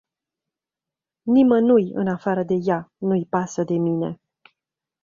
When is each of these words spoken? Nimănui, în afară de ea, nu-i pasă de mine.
Nimănui, 1.21 1.91
în 1.93 2.07
afară 2.07 2.43
de 2.43 2.53
ea, 2.63 2.91
nu-i 2.97 3.25
pasă 3.29 3.63
de 3.63 3.73
mine. 3.77 4.19